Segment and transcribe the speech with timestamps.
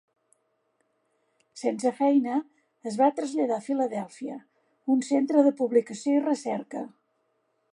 [1.63, 2.37] Sense feina,
[2.91, 4.39] es va traslladar a Filadèlfia,
[4.95, 6.83] un centre de publicació i recerca.